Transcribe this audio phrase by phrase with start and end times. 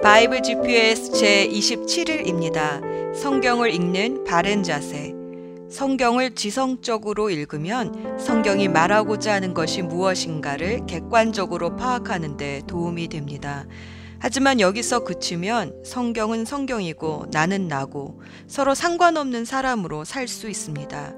[0.00, 3.14] 바이블 GPS 제 27일입니다.
[3.16, 5.12] 성경을 읽는 바른 자세.
[5.68, 13.66] 성경을 지성적으로 읽으면 성경이 말하고자 하는 것이 무엇인가를 객관적으로 파악하는 데 도움이 됩니다.
[14.20, 21.14] 하지만 여기서 그치면 성경은 성경이고 나는 나고 서로 상관없는 사람으로 살 수 있습니다.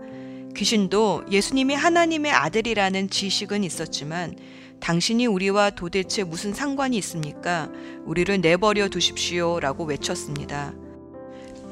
[0.57, 4.35] 귀신도 예수님이 하나님의 아들이라는 지식은 있었지만
[4.81, 7.69] 당신이 우리와 도대체 무슨 상관이 있습니까?
[8.05, 9.61] 우리를 내버려 두십시오.
[9.61, 10.73] 라고 외쳤습니다.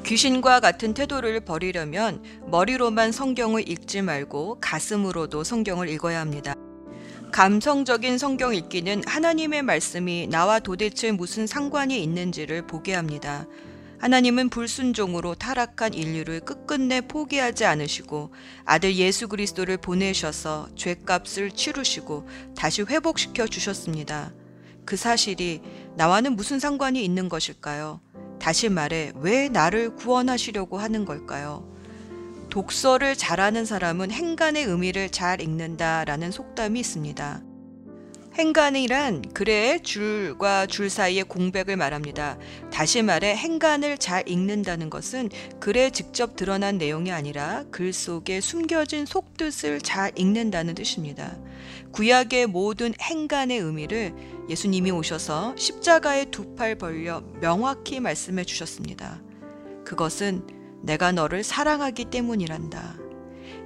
[0.05, 6.55] 귀신과 같은 태도를 버리려면 머리로만 성경을 읽지 말고 가슴으로도 성경을 읽어야 합니다.
[7.31, 13.45] 감성적인 성경 읽기는 하나님의 말씀이 나와 도대체 무슨 상관이 있는지를 보게 합니다.
[13.99, 23.45] 하나님은 불순종으로 타락한 인류를 끝끝내 포기하지 않으시고 아들 예수 그리스도를 보내셔서 죄값을 치르시고 다시 회복시켜
[23.47, 24.33] 주셨습니다.
[24.85, 25.61] 그 사실이
[25.97, 27.99] 나와는 무슨 상관이 있는 것일까요?
[28.39, 31.69] 다시 말해, 왜 나를 구원하시려고 하는 걸까요?
[32.49, 37.48] 독서를 잘하는 사람은 행간의 의미를 잘 읽는다라는 속담이 있습니다.
[38.39, 42.37] 행간이란 글의 줄과 줄 사이의 공백을 말합니다.
[42.71, 49.81] 다시 말해 행간을 잘 읽는다는 것은 글에 직접 드러난 내용이 아니라 글 속에 숨겨진 속뜻을
[49.81, 51.37] 잘 읽는다는 뜻입니다.
[51.91, 54.13] 구약의 모든 행간의 의미를
[54.49, 59.21] 예수님이 오셔서 십자가에 두 팔 벌려 명확히 말씀해 주셨습니다.
[59.83, 60.47] 그것은
[60.81, 63.08] 내가 너를 사랑하기 때문이란다.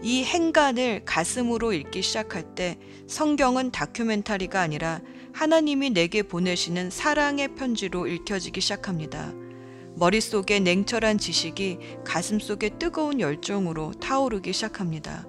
[0.03, 4.99] 이 행간을 가슴으로 읽기 시작할 때 성경은 다큐멘터리가 아니라
[5.31, 9.33] 하나님이 내게 보내시는 사랑의 편지로 읽혀지기 시작합니다.
[9.95, 15.25] 머릿속에 냉철한 지식이 가슴속에 뜨거운 열정으로 타오르기 시작합니다.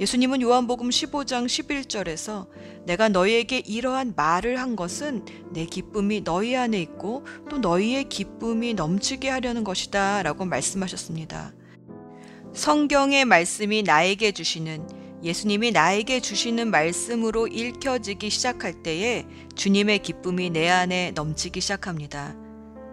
[0.00, 2.48] 예수님은 요한복음 15장 11절에서
[2.86, 9.28] 내가 너희에게 이러한 말을 한 것은 내 기쁨이 너희 안에 있고 또 너희의 기쁨이 넘치게
[9.28, 11.52] 하려는 것이다 라고 말씀하셨습니다.
[12.58, 14.84] 성경의 말씀이 나에게 주시는
[15.22, 19.24] 예수님이 나에게 주시는 말씀으로 읽혀지기 시작할 때에
[19.54, 22.34] 주님의 기쁨이 내 안에 넘치기 시작합니다.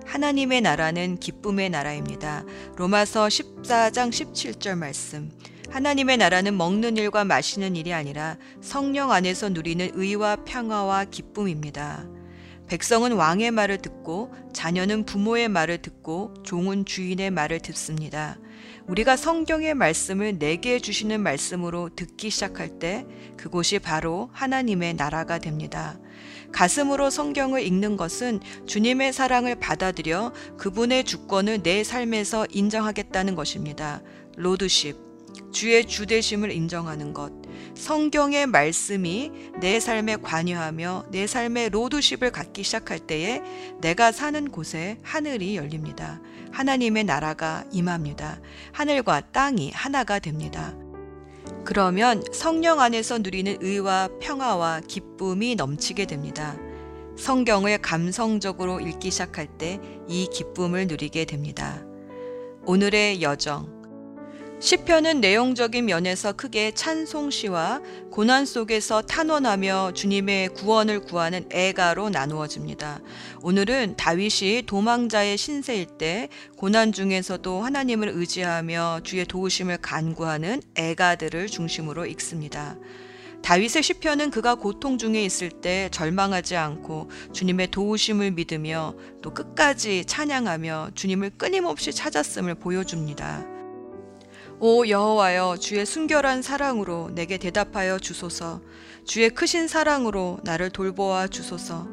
[0.06, 2.46] 하나님의 나라는 기쁨의 나라입니다.
[2.76, 5.32] 로마서 14장 17절 말씀.
[5.72, 12.06] 하나님의 나라는 먹는 일과 마시는 일이 아니라 성령 안에서 누리는 의와 평화와 기쁨입니다.
[12.68, 18.38] 백성은 왕의 말을 듣고 자녀는 부모의 말을 듣고 종은 주인의 말을 듣습니다.
[18.88, 23.06] 우리가 성경의 말씀을 내게 주시는 말씀으로 듣기 시작할 때
[23.38, 25.98] 그곳이 바로 하나님의 나라가 됩니다.
[26.52, 34.02] 가슴으로 성경을 읽는 것은 주님의 사랑을 받아들여 그분의 주권을 내 삶에서 인정하겠다는 것입니다.
[34.38, 34.96] 로드십,
[35.52, 37.32] 주의 주대심을 인정하는 것,
[37.76, 43.42] 성경의 말씀이 내 삶에 관여하며 내 삶의 로드십을 갖기 시작할 때에
[43.82, 46.22] 내가 사는 곳에 하늘이 열립니다.
[46.52, 48.40] 하나님의 나라가 임합니다.
[48.72, 50.74] 하늘과 땅이 하나가 됩니다.
[51.66, 56.56] 그러면 성령 안에서 누리는 의와 평화와 기쁨이 넘치게 됩니다.
[57.18, 61.84] 성경을 감성적으로 읽기 시작할 때 이 기쁨을 누리게 됩니다.
[62.66, 63.75] 오늘의 여정
[64.66, 73.00] 시편은 내용적인 면에서 크게 찬송시와 고난 속에서 탄원하며 주님의 구원을 구하는 애가로 나누어집니다.
[73.44, 82.76] 오늘은 다윗이 도망자의 신세일 때 고난 중에서도 하나님을 의지하며 주의 도우심을 간구하는 애가들을 중심으로 읽습니다.
[83.44, 90.94] 다윗의 시편은 그가 고통 중에 있을 때 절망하지 않고 주님의 도우심을 믿으며 또 끝까지 찬양하며
[90.96, 93.55] 주님을 끊임없이 찾았음을 보여줍니다.
[94.62, 98.62] 오 여호와여 주의 순결한 사랑으로 내게 대답하여 주소서.
[99.04, 101.90] 주의 크신 사랑으로 나를 돌보아 주소서.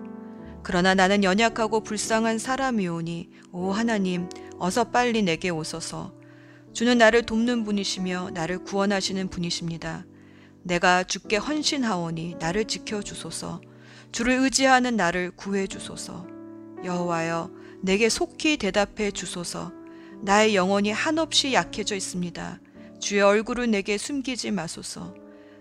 [0.62, 4.28] 그러나 나는 연약하고 불쌍한 사람이오니 오 하나님
[4.58, 6.14] 어서 빨리 내게 오소서.
[6.72, 10.06] 주는 나를 돕는 분이시며 나를 구원하시는 분이십니다.
[10.62, 13.60] 내가 주께 헌신하오니 나를 지켜 주소서.
[14.12, 16.28] 주를 의지하는 나를 구해 주소서.
[16.84, 17.50] 여호와여
[17.80, 19.72] 내게 속히 대답해 주소서
[20.24, 22.60] 나의 영혼이 한없이 약해져 있습니다.
[23.00, 25.16] 주의 얼굴을 내게 숨기지 마소서.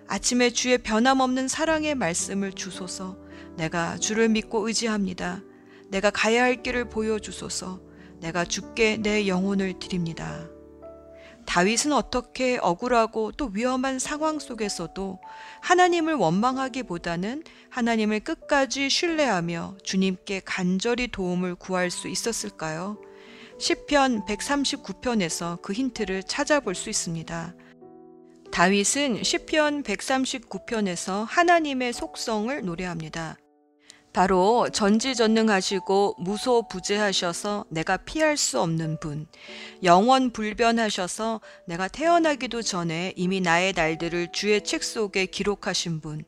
[0.08, 3.18] 아침에 주의 변함없는 사랑의 말씀을 주소서.
[3.58, 5.42] 내가 주를 믿고 의지합니다.
[5.90, 7.82] 내가 가야 할 길을 보여주소서.
[8.20, 10.48] 내가 주께 내 영혼을 드립니다.
[11.48, 15.20] 다윗은 어떻게 억울하고 또 위험한 상황 속에서도
[15.62, 23.00] 하나님을 원망하기보다는 하나님을 끝까지 신뢰하며 주님께 간절히 도움을 구할 수 있었을까요?
[23.62, 27.54] 시편 139편에서 그 힌트를 찾아볼 수 있습니다.
[28.52, 33.38] 다윗은 시편 139편에서 하나님의 속성을 노래합니다.
[34.14, 39.28] 바로 전지전능하시고 무소부재하셔서 내가 피할 수 없는 분,
[39.84, 46.24] 영원 불변하셔서 내가 태어나기도 전에 이미 나의 날들을 주의 책 속에 기록하신 분,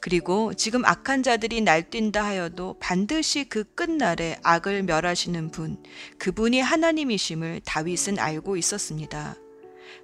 [0.00, 5.82] 그리고 지금 악한 자들이 날뛴다 하여도 반드시 그 끝날에 악을 멸하시는 분,
[6.18, 9.36] 그분이 하나님이심을 다윗은 알고 있었습니다.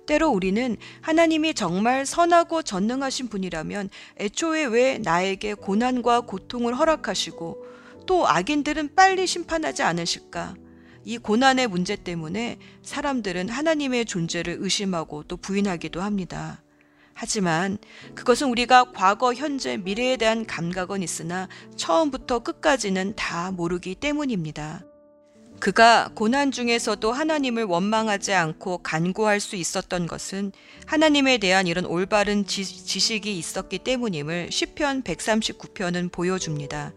[0.06, 7.64] 때로 우리는 하나님이 정말 선하고 전능하신 분이라면 애초에 왜 나에게 고난과 고통을 허락하시고
[8.06, 10.54] 또 악인들은 빨리 심판하지 않으실까?
[11.06, 16.63] 이 고난의 문제 때문에 사람들은 하나님의 존재를 의심하고 또 부인하기도 합니다.
[17.14, 17.78] 하지만
[18.14, 24.82] 그것은 우리가 과거, 현재, 미래에 대한 감각은 있으나 처음부터 끝까지는 다 모르기 때문입니다.
[25.60, 30.52] 그가 고난 중에서도 하나님을 원망하지 않고 간구할 수 있었던 것은
[30.86, 36.92] 하나님에 대한 이런 올바른 지, 식이 있었기 때문임을 시편 139편은 보여줍니다.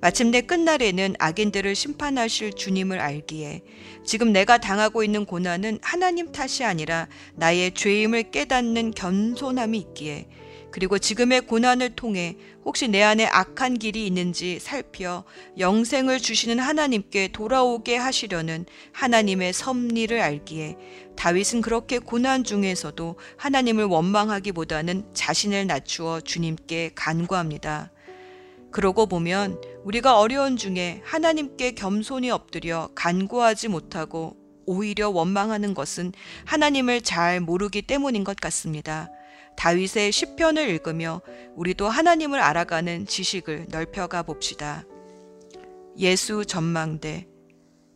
[0.00, 3.62] 마침내 끝날에는 악인들을 심판하실 주님을 알기에
[4.04, 10.28] 지금 내가 당하고 있는 고난은 하나님 탓이 아니라 나의 죄임을 깨닫는 겸손함이 있기에
[10.70, 15.24] 그리고 지금의 고난을 통해 혹시 내 안에 악한 길이 있는지 살펴
[15.58, 20.76] 영생을 주시는 하나님께 돌아오게 하시려는 하나님의 섭리를 알기에
[21.16, 27.90] 다윗은 그렇게 고난 중에서도 하나님을 원망하기보다는 자신을 낮추어 주님께 간구합니다.
[28.70, 34.36] 그러고 보면 우리가 어려운 중에 하나님께 겸손히 엎드려 간구하지 못하고
[34.66, 36.12] 오히려 원망하는 것은
[36.44, 39.08] 하나님을 잘 모르기 때문인 것 같습니다.
[39.56, 41.22] 다윗의 시편을 읽으며
[41.56, 44.84] 우리도 하나님을 알아가는 지식을 넓혀가 봅시다.
[45.98, 47.26] 예수 전망대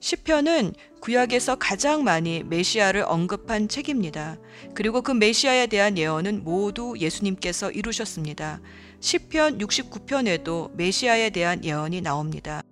[0.01, 4.37] 시편은 구약에서 가장 많이 메시아를 언급한 책입니다.
[4.75, 8.61] 그리고 그 메시아에 대한 예언은 모두 예수님께서 이루셨습니다.
[9.03, 12.63] 시편 69편에도 메시아에 대한 예언이 나옵니다.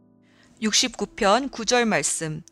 [0.62, 2.42] 69편 9절 말씀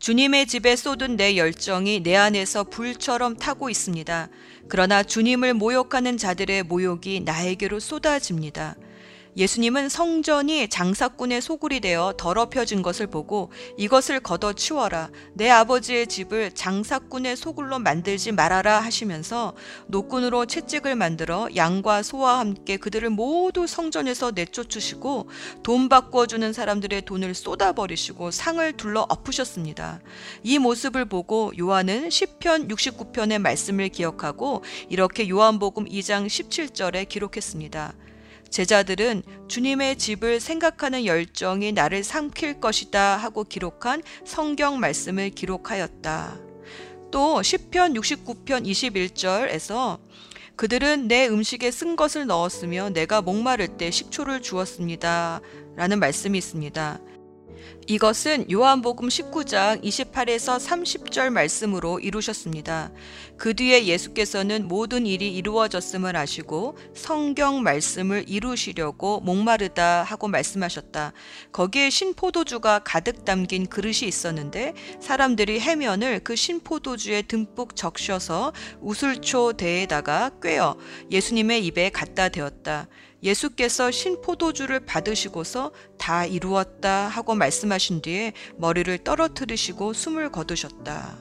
[0.00, 4.28] 주님의 집에 쏟은 내 열정이 내 안에서 불처럼 타고 있습니다.
[4.68, 8.74] 그러나 주님을 모욕하는 자들의 모욕이 나에게로 쏟아집니다.
[9.38, 15.10] 예수님은 성전이 장사꾼의 소굴이 되어 더럽혀진 것을 보고 이것을 걷어 치워라.
[15.32, 19.54] 내 아버지의 집을 장사꾼의 소굴로 만들지 말아라 하시면서
[19.86, 25.28] 노꾼으로 채찍을 만들어 양과 소와 함께 그들을 모두 성전에서 내쫓으시고
[25.62, 30.00] 돈 바꿔주는 사람들의 돈을 쏟아버리시고 상을 둘러 엎으셨습니다.
[30.42, 37.94] 이 모습을 보고 요한은 10편 69편의 말씀을 기억하고 이렇게 요한복음 2장 17절에 기록했습니다.
[38.50, 46.38] 제자들은 주님의 집을 생각하는 열정이 나를 삼킬 것이다 하고 기록한 성경 말씀을 기록하였다.
[47.10, 49.98] 또 10편 69편 21절에서
[50.56, 55.40] 그들은 내 음식에 쓴 것을 넣었으며 내가 목마를 때 식초를 주었습니다.
[55.76, 56.98] 라는 말씀이 있습니다.
[57.86, 62.92] 이것은 요한복음 19장 28에서 30절 말씀으로 이루셨습니다.
[63.38, 71.14] 그 뒤에 예수께서는 모든 일이 이루어졌음을 아시고 성경 말씀을 이루시려고 목마르다 하고 말씀하셨다.
[71.52, 80.76] 거기에 신포도주가 가득 담긴 그릇이 있었는데 사람들이 해면을 그 신포도주에 듬뿍 적셔서 우슬초 대에다가 꿰어
[81.10, 82.86] 예수님의 입에 갖다 대었다.
[83.22, 91.18] 예수께서 신포도주를 받으시고서 다 이루었다 하고 말씀하신 뒤에 머리를 떨어뜨리시고 숨을 거두셨다.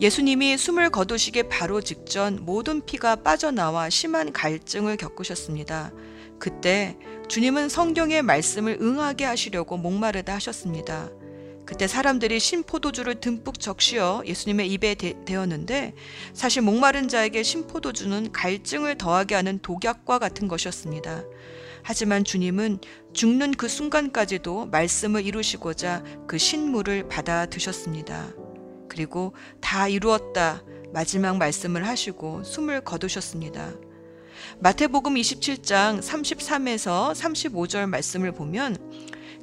[0.00, 5.92] 예수님이 숨을 거두시기 바로 직전 모든 피가 빠져나와 심한 갈증을 겪으셨습니다.
[6.38, 11.10] 그때 주님은 성경의 말씀을 응하게 하시려고 목마르다 하셨습니다.
[11.66, 15.94] 그때 사람들이 신포도주를 듬뿍 적시어 예수님의 입에 대, 었는데
[16.32, 21.24] 사실 목마른 자에게 신포도주는 갈증을 더하게 하는 독약과 같은 것이었습니다.
[21.82, 22.78] 하지만 주님은
[23.12, 28.32] 죽는 그 순간까지도 말씀을 이루시고자 그 신물을 받아 드셨습니다.
[28.88, 33.74] 그리고 다 이루었다 마지막 말씀을 하시고 숨을 거두셨습니다.
[34.60, 38.76] 마태복음 27장 33에서 35절 말씀을 보면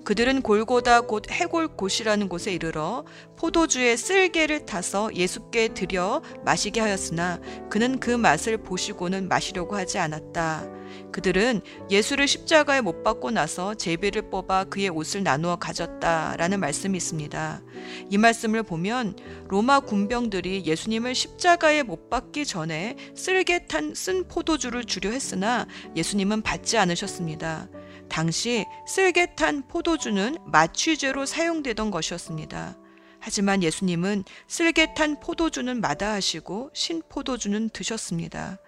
[0.03, 3.05] 그들은 골고다 곧 해골 곳이라는 곳에 이르러
[3.37, 10.67] 포도주에 쓸개를 타서 예수께 드려 마시게 하였으나 그는 그 맛을 보시고는 마시려고 하지 않았다.
[11.11, 17.61] 그들은 예수를 십자가에 못 박고 나서 제비를 뽑아 그의 옷을 나누어 가졌다라는 말씀이 있습니다.
[18.09, 19.15] 이 말씀을 보면
[19.47, 26.77] 로마 군병들이 예수님을 십자가에 못 박기 전에 쓸개 탄 쓴 포도주를 주려 했으나 예수님은 받지
[26.77, 27.69] 않으셨습니다.
[28.13, 32.77] 당시 쓸개 탄 포도주는 마취제로 사용되던 것이었습니다.
[33.19, 38.59] 하지만 예수님은 쓸개 탄 포도주는 마다하시고 신포도주는 드셨습니다.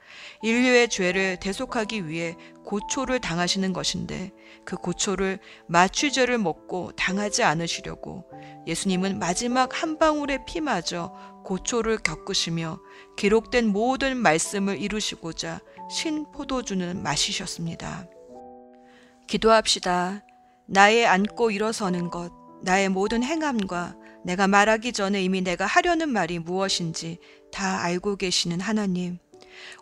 [0.41, 2.35] 인류의 죄를 대속하기 위해
[2.65, 4.31] 고초를 당하시는 것인데
[4.65, 5.37] 그 고초를
[5.67, 8.25] 마취제를 먹고 당하지 않으시려고
[8.65, 12.79] 예수님은 마지막 한 방울의 피마저 고초를 겪으시며
[13.15, 15.59] 기록된 모든 말씀을 이루시고자
[15.91, 18.07] 신 포도주는 마시셨습니다.
[19.27, 20.23] 기도합시다.
[20.67, 22.31] 나의 앉고 일어서는 것,
[22.63, 27.19] 나의 모든 행함과 내가 말하기 전에 이미 내가 하려는 말이 무엇인지
[27.51, 29.19] 다 알고 계시는 하나님.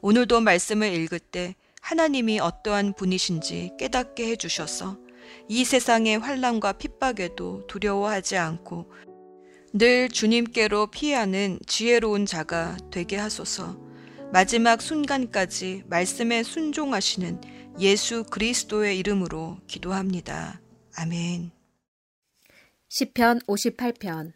[0.02, 4.98] 오늘도 말씀을 읽을 때 하나님이 어떠한 분이신지 깨닫게 해주셔서
[5.48, 8.92] 이 세상의 환란과 핍박에도 두려워하지 않고
[9.74, 13.78] 늘 주님께로 피하는 지혜로운 자가 되게 하소서.
[14.32, 17.42] 마지막 순간까지 말씀에 순종하시는
[17.80, 20.62] 예수 그리스도의 이름으로 기도합니다.
[20.96, 21.52] 아멘.
[22.90, 24.34] 시편 58편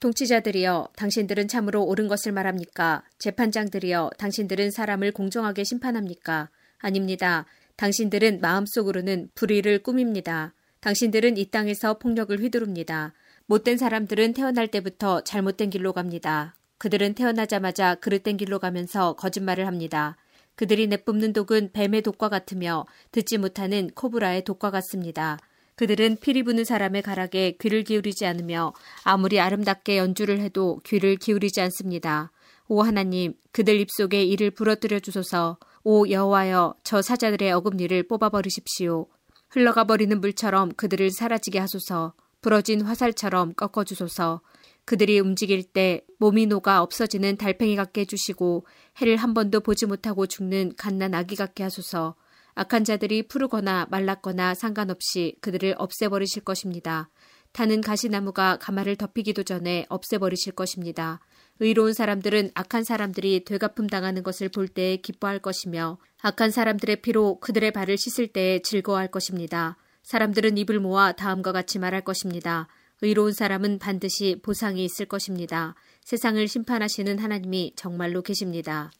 [0.00, 3.04] 통치자들이여 당신들은 참으로 옳은 것을 말합니까?
[3.18, 6.50] 재판장들이여 당신들은 사람을 공정하게 심판합니까?
[6.78, 7.44] 아닙니다.
[7.76, 10.54] 당신들은 마음속으로는 불의를 꾸밉니다.
[10.80, 13.12] 당신들은 이 땅에서 폭력을 휘두릅니다.
[13.46, 16.54] 못된 사람들은 태어날 때부터 잘못된 길로 갑니다.
[16.78, 20.16] 그들은 태어나자마자 그릇된 길로 가면서 거짓말을 합니다.
[20.58, 25.38] 그들이 내뿜는 독은 뱀의 독과 같으며 듣지 못하는 코브라의 독과 같습니다.
[25.76, 28.72] 그들은 피리 부는 사람의 가락에 귀를 기울이지 않으며
[29.04, 32.32] 아무리 아름답게 연주를 해도 귀를 기울이지 않습니다.
[32.66, 35.58] 오 하나님, 그들 입속에 이를 부러뜨려 주소서.
[35.84, 39.06] 오 여호와여, 저 사자들의 어금니를 뽑아 버리십시오.
[39.50, 42.14] 흘러가 버리는 물처럼 그들을 사라지게 하소서.
[42.40, 44.40] 부러진 화살처럼 꺾어 주소서.
[44.88, 48.66] 그들이 움직일 때 몸이 녹아 없어지는 달팽이 같게 해주시고
[49.02, 52.14] 해를 한 번도 보지 못하고 죽는 갓난 아기 같게 하소서.
[52.54, 57.10] 악한 자들이 푸르거나 말랐거나 상관없이 그들을 없애버리실 것입니다.
[57.52, 61.20] 타는 가시나무가 가마를 덮이기도 전에 없애버리실 것입니다.
[61.60, 67.72] 의로운 사람들은 악한 사람들이 되갚음 당하는 것을 볼 때에 기뻐할 것이며 악한 사람들의 피로 그들의
[67.72, 69.76] 발을 씻을 때에 즐거워할 것입니다.
[70.02, 72.68] 사람들은 입을 모아 다음과 같이 말할 것입니다.
[73.02, 75.74] 의로운 사람은 반드시 보상이 있을 것입니다.
[76.02, 78.90] 세상을 심판하시는 하나님이 정말로 계십니다.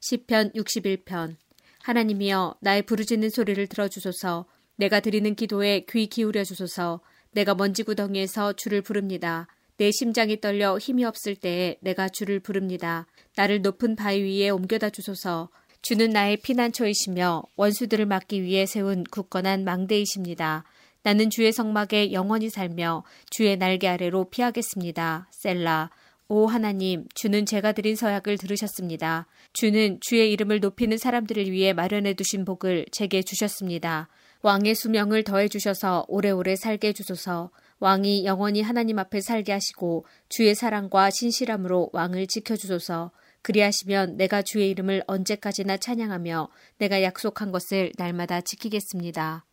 [0.00, 1.36] 시편 61편
[1.82, 4.46] 하나님이여 나의 부르짖는 소리를 들어주소서
[4.76, 7.00] 내가 드리는 기도에 귀 기울여 주소서
[7.32, 9.46] 내가 먼지 구덩이에서 주를 부릅니다.
[9.76, 13.06] 내 심장이 떨려 힘이 없을 때에 내가 주를 부릅니다.
[13.36, 15.50] 나를 높은 바위 위에 옮겨다 주소서
[15.82, 20.64] 주는 나의 피난처이시며 원수들을 막기 위해 세운 굳건한 망대이십니다.
[21.04, 25.28] 나는 주의 성막에 영원히 살며 주의 날개 아래로 피하겠습니다.
[25.30, 25.90] 셀라.
[26.28, 29.26] 오 하나님, 주는 제가 드린 서약을 들으셨습니다.
[29.52, 34.08] 주는 주의 이름을 높이는 사람들을 위해 마련해 두신 복을 제게 주셨습니다.
[34.40, 37.50] 왕의 수명을 더해 주셔서 오래오래 살게 해 주소서.
[37.80, 43.10] 왕이 영원히 하나님 앞에 살게 하시고 주의 사랑과 신실함으로 왕을 지켜 주소서.
[43.42, 49.44] 그리하시면 내가 주의 이름을 언제까지나 찬양하며 내가 약속한 것을 날마다 지키겠습니다.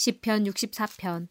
[0.00, 1.26] 시편 64편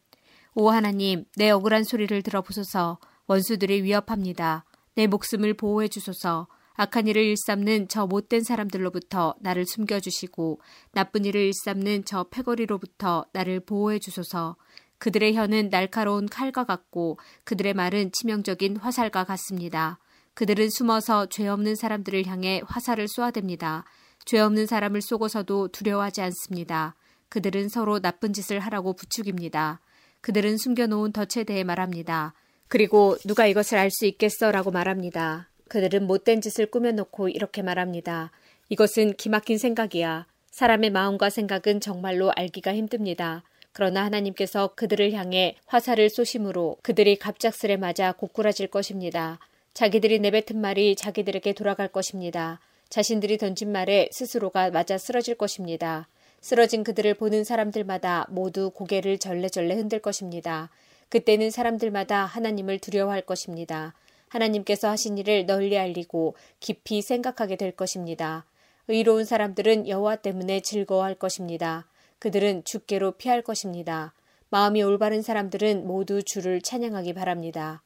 [0.54, 2.98] 오 하나님, 내 억울한 소리를 들어보소서.
[3.26, 4.66] 원수들이 위협합니다.
[4.94, 6.48] 내 목숨을 보호해 주소서.
[6.74, 10.60] 악한 일을 일삼는 저 못된 사람들로부터 나를 숨겨주시고
[10.92, 14.56] 나쁜 일을 일삼는 저 패거리로부터 나를 보호해 주소서.
[14.98, 19.98] 그들의 혀는 날카로운 칼과 같고 그들의 말은 치명적인 화살과 같습니다.
[20.34, 23.84] 그들은 숨어서 죄 없는 사람들을 향해 화살을 쏘아댑니다.
[24.26, 26.96] 죄 없는 사람을 쏘고서도 두려워하지 않습니다.
[27.28, 29.80] 그들은 서로 나쁜 짓을 하라고 부추깁니다.
[30.20, 32.34] 그들은 숨겨놓은 덫에 대해 말합니다.
[32.68, 35.48] 그리고 누가 이것을 알 수 있겠어 라고 말합니다.
[35.68, 38.30] 그들은 못된 짓을 꾸며놓고 이렇게 말합니다.
[38.68, 40.26] 이것은 기막힌 생각이야.
[40.50, 43.42] 사람의 마음과 생각은 정말로 알기가 힘듭니다.
[43.72, 49.38] 그러나 하나님께서 그들을 향해 화살을 쏘심으로 그들이 갑작스레 맞아 고꾸라질 것입니다.
[49.72, 52.58] 자기들이 내뱉은 말이 자기들에게 돌아갈 것입니다.
[52.88, 56.08] 자신들이 던진 말에 스스로가 맞아 쓰러질 것입니다.
[56.40, 60.70] 쓰러진 그들을 보는 사람들마다 모두 고개를 절레절레 흔들 것입니다.
[61.08, 63.94] 그때는 사람들마다 하나님을 두려워할 것입니다.
[64.28, 68.44] 하나님께서 하신 일을 널리 알리고 깊이 생각하게 될 것입니다.
[68.88, 71.86] 의로운 사람들은 여호와 때문에 즐거워할 것입니다.
[72.18, 74.14] 그들은 주께로 피할 것입니다.
[74.50, 77.82] 마음이 올바른 사람들은 모두 주를 찬양하기 바랍니다.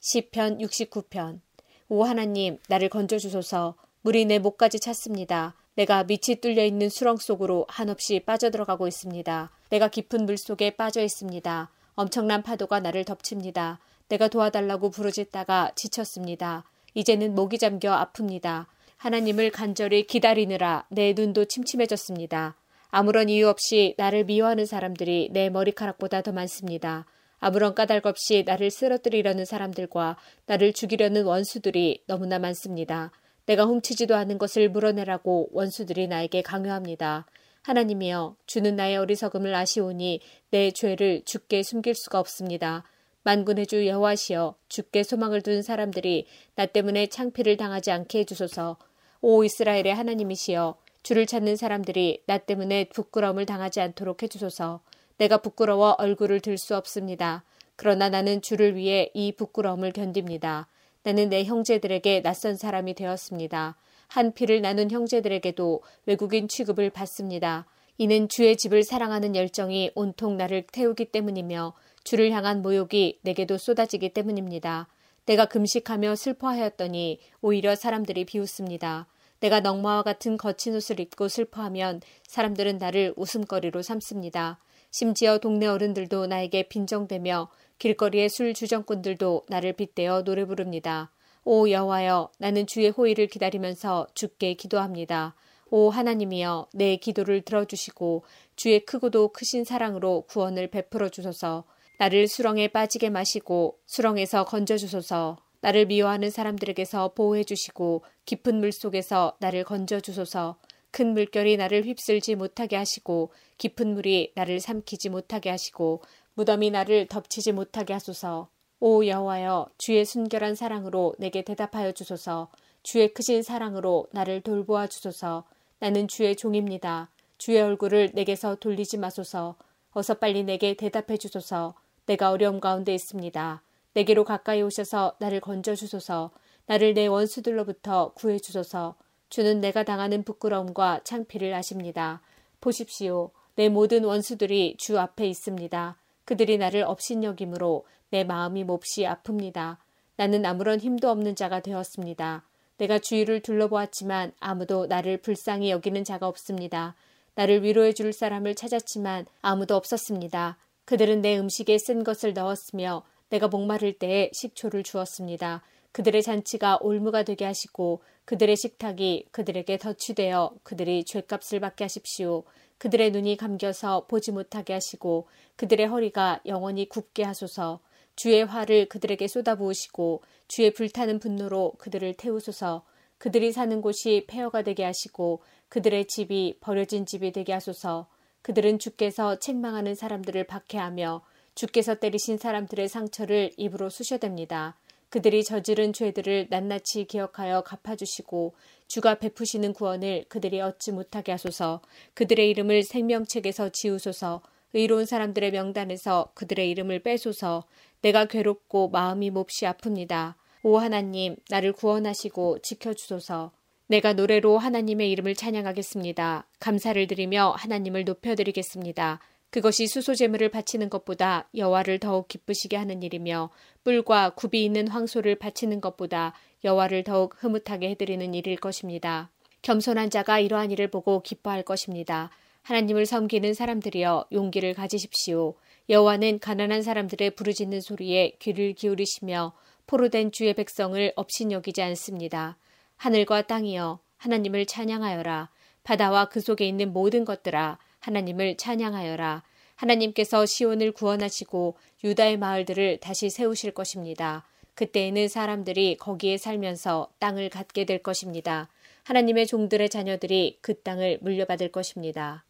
[0.00, 1.40] 시편 69편
[1.88, 5.56] 오 하나님 나를 건져 주소서 물이 내 목까지 찼습니다.
[5.74, 9.50] 내가 밑이 뚫려 있는 수렁 속으로 한없이 빠져들어가고 있습니다.
[9.70, 11.70] 내가 깊은 물 속에 빠져 있습니다.
[11.94, 13.78] 엄청난 파도가 나를 덮칩니다.
[14.08, 16.64] 내가 도와달라고 부르짖다가 지쳤습니다.
[16.94, 18.66] 이제는 목이 잠겨 아픕니다.
[18.96, 22.56] 하나님을 간절히 기다리느라 내 눈도 침침해졌습니다.
[22.90, 27.06] 아무런 이유 없이 나를 미워하는 사람들이 내 머리카락보다 더 많습니다.
[27.38, 33.12] 아무런 까닭 없이 나를 쓰러뜨리려는 사람들과 나를 죽이려는 원수들이 너무나 많습니다.
[33.46, 37.26] 내가 훔치지도 않은 것을 물어내라고 원수들이 나에게 강요합니다.
[37.62, 40.20] 하나님이여 주는 나의 어리석음을 아시오니
[40.50, 42.84] 내 죄를 주께 숨길 수가 없습니다.
[43.22, 48.78] 만군의 주 여호와시여 주께 소망을 둔 사람들이 나 때문에 창피를 당하지 않게 해주소서.
[49.20, 54.80] 오 이스라엘의 하나님이시여 주를 찾는 사람들이 나 때문에 부끄러움을 당하지 않도록 해주소서.
[55.18, 57.44] 내가 부끄러워 얼굴을 들 수 없습니다.
[57.76, 60.68] 그러나 나는 주를 위해 이 부끄러움을 견딥니다.
[61.02, 63.76] 나는 내 형제들에게 낯선 사람이 되었습니다.
[64.08, 67.66] 한 피를 나눈 형제들에게도 외국인 취급을 받습니다.
[67.96, 74.88] 이는 주의 집을 사랑하는 열정이 온통 나를 태우기 때문이며 주를 향한 모욕이 내게도 쏟아지기 때문입니다.
[75.26, 79.06] 내가 금식하며 슬퍼하였더니 오히려 사람들이 비웃습니다.
[79.40, 84.60] 내가 넝마와 같은 거친 옷을 입고 슬퍼하면 사람들은 나를 웃음거리로 삼습니다.
[84.90, 91.10] 심지어 동네 어른들도 나에게 빈정대며 길거리의 술 주정꾼들도 나를 빗대어 노래 부릅니다.
[91.44, 95.34] 오 여호와여 나는 주의 호의를 기다리면서 주께 기도합니다.
[95.70, 98.24] 오 하나님이여 내 기도를 들어주시고
[98.56, 101.64] 주의 크고도 크신 사랑으로 구원을 베풀어 주소서
[101.98, 109.36] 나를 수렁에 빠지게 마시고 수렁에서 건져 주소서 나를 미워하는 사람들에게서 보호해 주시고 깊은 물 속에서
[109.40, 110.56] 나를 건져 주소서.
[110.90, 116.02] 큰 물결이 나를 휩쓸지 못하게 하시고 깊은 물이 나를 삼키지 못하게 하시고
[116.34, 118.48] 무덤이 나를 덮치지 못하게 하소서.
[118.80, 122.48] 오 여호와여 주의 순결한 사랑으로 내게 대답하여 주소서.
[122.82, 125.44] 주의 크신 사랑으로 나를 돌보아 주소서.
[125.78, 127.10] 나는 주의 종입니다.
[127.36, 129.56] 주의 얼굴을 내게서 돌리지 마소서.
[129.92, 131.74] 어서 빨리 내게 대답해 주소서.
[132.06, 133.62] 내가 어려움 가운데 있습니다.
[133.94, 136.30] 내게로 가까이 오셔서 나를 건져 주소서
[136.66, 138.94] 나를 내 원수들로부터 구해 주소서
[139.28, 142.20] 주는 내가 당하는 부끄러움과 창피를 아십니다.
[142.60, 143.30] 보십시오.
[143.56, 145.96] 내 모든 원수들이 주 앞에 있습니다.
[146.24, 149.78] 그들이 나를 업신여김으로 내 마음이 몹시 아픕니다.
[150.16, 152.44] 나는 아무런 힘도 없는 자가 되었습니다.
[152.76, 156.94] 내가 주위를 둘러보았지만 아무도 나를 불쌍히 여기는 자가 없습니다.
[157.34, 160.58] 나를 위로해 줄 사람을 찾았지만 아무도 없었습니다.
[160.84, 165.62] 그들은 내 음식에 쓴 것을 넣었으며 내가 목마를 때에 식초를 주었습니다.
[165.92, 172.44] 그들의 잔치가 올무가 되게 하시고 그들의 식탁이 그들에게 덧취되어 그들이 죄값을 받게 하십시오.
[172.78, 177.80] 그들의 눈이 감겨서 보지 못하게 하시고 그들의 허리가 영원히 굽게 하소서.
[178.16, 182.84] 주의 화를 그들에게 쏟아부으시고 주의 불타는 분노로 그들을 태우소서
[183.18, 188.08] 그들이 사는 곳이 폐허가 되게 하시고 그들의 집이 버려진 집이 되게 하소서
[188.42, 191.22] 그들은 주께서 책망하는 사람들을 박해하며
[191.60, 194.72] 주께서 때리신 사람들의 상처를 입으로 쑤셔댑니다.
[195.10, 198.54] 그들이 저지른 죄들을 낱낱이 기억하여 갚아주시고
[198.88, 201.82] 주가 베푸시는 구원을 그들이 얻지 못하게 하소서
[202.14, 204.40] 그들의 이름을 생명책에서 지우소서
[204.72, 207.64] 의로운 사람들의 명단에서 그들의 이름을 빼소서
[208.00, 210.36] 내가 괴롭고 마음이 몹시 아픕니다.
[210.62, 213.52] 오 하나님, 나를 구원하시고 지켜주소서.
[213.86, 216.46] 내가 노래로 하나님의 이름을 찬양하겠습니다.
[216.58, 219.20] 감사를 드리며 하나님을 높여드리겠습니다.
[219.50, 223.50] 그것이 수소제물을 바치는 것보다 여호와를 더욱 기쁘시게 하는 일이며
[223.82, 229.30] 뿔과 굽이 있는 황소를 바치는 것보다 여호와를 더욱 흐뭇하게 해드리는 일일 것입니다.
[229.62, 232.30] 겸손한 자가 이러한 일을 보고 기뻐할 것입니다.
[232.62, 235.54] 하나님을 섬기는 사람들이여 용기를 가지십시오.
[235.88, 239.52] 여호와는 가난한 사람들의 부르짖는 소리에 귀를 기울이시며
[239.86, 242.56] 포로된 주의 백성을 업신여기지 않습니다.
[242.96, 245.50] 하늘과 땅이여 하나님을 찬양하여라.
[245.82, 249.42] 바다와 그 속에 있는 모든 것들아 하나님을 찬양하여라.
[249.76, 254.44] 하나님께서 시온을 구원하시고 유다의 마을들을 다시 세우실 것입니다.
[254.74, 258.68] 그때에는 사람들이 거기에 살면서 땅을 갖게 될 것입니다.
[259.04, 262.44] 하나님의 종들의 자녀들이 그 땅을 물려받을 것입니다.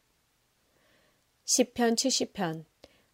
[1.46, 2.64] 10편 70편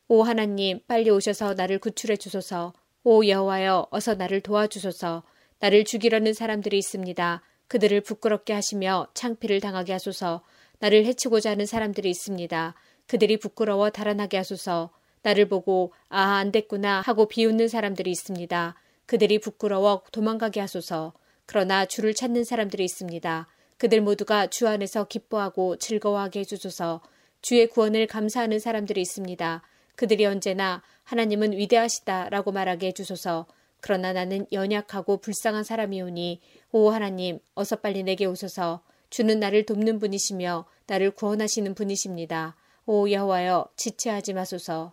[0.09, 2.72] 오 하나님 빨리 오셔서 나를 구출해 주소서
[3.05, 5.22] 오 여호와여 어서 나를 도와주소서
[5.59, 7.42] 나를 죽이려는 사람들이 있습니다.
[7.68, 10.42] 그들을 부끄럽게 하시며 창피를 당하게 하소서
[10.79, 12.75] 나를 해치고자 하는 사람들이 있습니다.
[13.07, 14.91] 그들이 부끄러워 달아나게 하소서
[15.23, 18.75] 나를 보고 아 안 됐구나 하고 비웃는 사람들이 있습니다.
[19.07, 21.12] 그들이 부끄러워 도망가게 하소서
[21.47, 23.49] 그러나 주를 찾는 사람들이 있습니다.
[23.79, 27.01] 그들 모두가 주 안에서 기뻐하고 즐거워하게 해주소서
[27.43, 29.62] 주의 구원을 감사하는 사람들이 있습니다.
[29.95, 33.47] 그들이 언제나 하나님은 위대하시다 라고 말하게 해주소서.
[33.81, 36.41] 그러나 나는 연약하고 불쌍한 사람이오니
[36.73, 38.83] 오 하나님 어서 빨리 내게 오소서.
[39.11, 42.57] 주는 나를 돕는 분이시며 나를 구원하시는 분이십니다.
[42.87, 44.92] 오 여호와여 지체하지 마소서.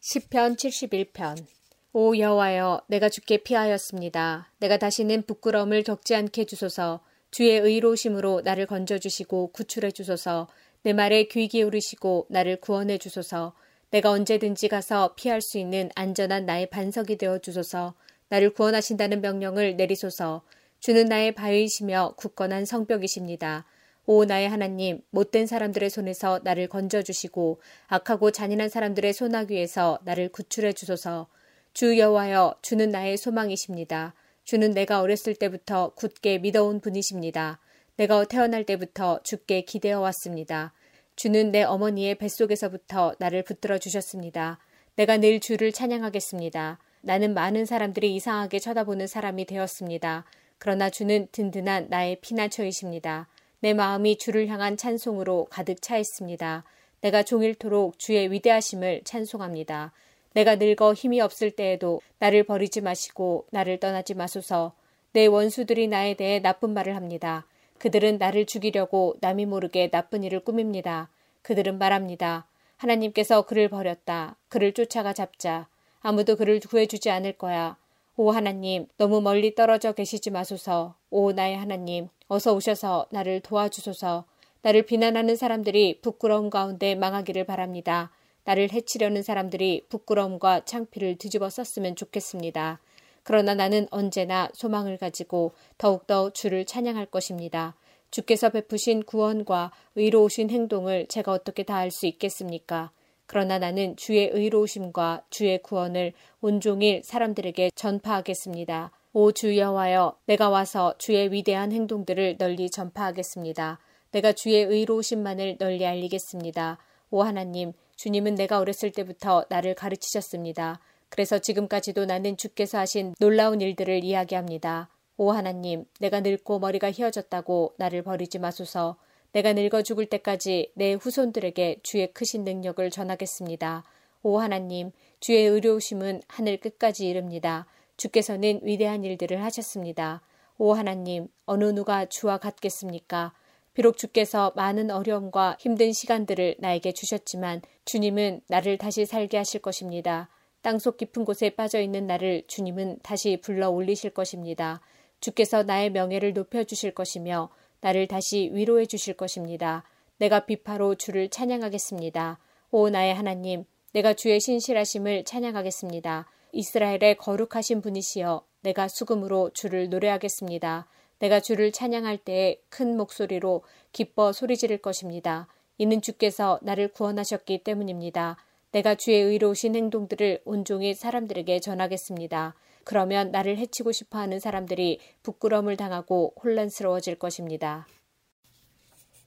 [0.00, 1.44] 시편 71편
[1.92, 4.50] 오 여호와여 내가 주께 피하였습니다.
[4.58, 7.00] 내가 다시는 부끄러움을 겪지 않게 해 주소서.
[7.30, 10.48] 주의 의로우심으로 나를 건져 주시고 구출해 주소서.
[10.82, 13.54] 내 말에 귀 기울이시고 나를 구원해 주소서.
[13.90, 17.94] 내가 언제든지 가서 피할 수 있는 안전한 나의 반석이 되어 주소서.
[18.28, 20.42] 나를 구원하신다는 명령을 내리소서.
[20.84, 23.64] 주는 나의 바위이시며 굳건한 성벽이십니다.
[24.04, 30.74] 오 나의 하나님 못된 사람들의 손에서 나를 건져 주시고 악하고 잔인한 사람들의 소나귀에서 나를 구출해
[30.74, 31.28] 주소서.
[31.72, 34.12] 주 여호와여 주는 나의 소망이십니다.
[34.44, 37.60] 주는 내가 어렸을 때부터 굳게 믿어온 분이십니다.
[37.96, 40.74] 내가 태어날 때부터 주께 기대어 왔습니다.
[41.16, 44.58] 주는 내 어머니의 뱃속에서부터 나를 붙들어 주셨습니다.
[44.96, 46.78] 내가 늘 주를 찬양하겠습니다.
[47.00, 50.26] 나는 많은 사람들이 이상하게 쳐다보는 사람이 되었습니다.
[50.58, 53.28] 그러나 주는 든든한 나의 피난처이십니다.
[53.60, 56.64] 내 마음이 주를 향한 찬송으로 가득 차 있습니다.
[57.00, 59.92] 내가 종일토록 주의 위대하심을 찬송합니다.
[60.34, 64.74] 내가 늙어 힘이 없을 때에도 나를 버리지 마시고 나를 떠나지 마소서.
[65.12, 67.46] 내 원수들이 나에 대해 나쁜 말을 합니다.
[67.78, 71.08] 그들은 나를 죽이려고 남이 모르게 나쁜 일을 꾸밉니다.
[71.42, 72.46] 그들은 말합니다.
[72.78, 74.36] 하나님께서 그를 버렸다.
[74.48, 75.68] 그를 쫓아가 잡자.
[76.00, 77.76] 아무도 그를 구해주지 않을 거야.
[78.16, 80.94] 오 하나님, 너무 멀리 떨어져 계시지 마소서.
[81.10, 84.24] 오 나의 하나님, 어서 오셔서 나를 도와주소서.
[84.62, 88.12] 나를 비난하는 사람들이 부끄러움 가운데 망하기를 바랍니다.
[88.44, 92.78] 나를 해치려는 사람들이 부끄러움과 창피를 뒤집어 썼으면 좋겠습니다.
[93.24, 97.74] 그러나 나는 언제나 소망을 가지고 더욱더 주를 찬양할 것입니다.
[98.12, 102.92] 주께서 베푸신 구원과 의로우신 행동을 제가 어떻게 다할수 있겠습니까?
[103.26, 108.90] 그러나 나는 주의 의로우심과 주의 구원을 온종일 사람들에게 전파하겠습니다.
[109.16, 113.78] 오 주 여호와여 내가 와서 주의 위대한 행동들을 널리 전파하겠습니다.
[114.10, 116.78] 내가 주의 의로우심만을 널리 알리겠습니다.
[117.10, 120.80] 오 하나님 주님은 내가 어렸을 때부터 나를 가르치셨습니다.
[121.08, 124.88] 그래서 지금까지도 나는 주께서 하신 놀라운 일들을 이야기합니다.
[125.16, 128.96] 오 하나님 내가 늙고 머리가 휘어졌다고 나를 버리지 마소서.
[129.34, 133.82] 내가 늙어 죽을 때까지 내 후손들에게 주의 크신 능력을 전하겠습니다.
[134.22, 137.66] 오 하나님, 주의 의료우심은 하늘 끝까지 이릅니다.
[137.96, 140.22] 주께서는 위대한 일들을 하셨습니다.
[140.56, 143.32] 오 하나님, 어느 누가 주와 같겠습니까?
[143.72, 150.28] 비록 주께서 많은 어려움과 힘든 시간들을 나에게 주셨지만 주님은 나를 다시 살게 하실 것입니다.
[150.62, 154.80] 땅속 깊은 곳에 빠져 있는 나를 주님은 다시 불러 올리실 것입니다.
[155.18, 157.50] 주께서 나의 명예를 높여 주실 것이며
[157.84, 159.84] 나를 다시 위로해 주실 것입니다.
[160.16, 162.38] 내가 비파로 주를 찬양하겠습니다.
[162.70, 166.26] 오 나의 하나님, 내가 주의 신실하심을 찬양하겠습니다.
[166.52, 170.86] 이스라엘의 거룩하신 분이시여 내가 수금으로 주를 노래하겠습니다.
[171.18, 175.46] 내가 주를 찬양할 때에 큰 목소리로 기뻐 소리 지를 것입니다.
[175.76, 178.38] 이는 주께서 나를 구원하셨기 때문입니다.
[178.72, 182.54] 내가 주의 의로우신 행동들을 온종일 사람들에게 전하겠습니다.
[182.84, 187.86] 그러면 나를 해치고 싶어 하는 사람들이 부끄러움을 당하고 혼란스러워질 것입니다.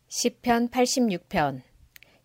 [0.07, 1.61] 시편 86편